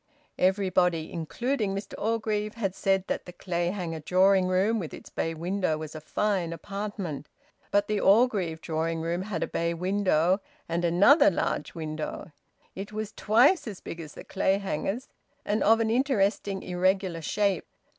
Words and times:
Everybody, 0.39 1.13
including 1.13 1.75
Mr 1.75 1.93
Orgreave, 1.95 2.55
had 2.55 2.73
said 2.73 3.05
that 3.05 3.27
the 3.27 3.31
Clayhanger 3.33 3.99
drawing 4.03 4.47
room 4.47 4.79
with 4.79 4.95
its 4.95 5.11
bay 5.11 5.35
window 5.35 5.77
was 5.77 5.93
a 5.93 6.01
fine 6.01 6.51
apartment. 6.53 7.29
But 7.69 7.87
the 7.87 7.99
Orgreave 7.99 8.61
drawing 8.61 9.01
room 9.01 9.21
had 9.21 9.43
a 9.43 9.47
bay 9.47 9.75
window 9.75 10.39
and 10.67 10.83
another 10.83 11.29
large 11.29 11.75
window; 11.75 12.31
it 12.73 12.91
was 12.91 13.11
twice 13.15 13.67
as 13.67 13.79
big 13.79 13.99
as 13.99 14.15
the 14.15 14.23
Clayhangers' 14.23 15.07
and 15.45 15.61
of 15.61 15.79
an 15.79 15.91
interesting 15.91 16.63
irregular 16.63 17.21
shape. 17.21 17.67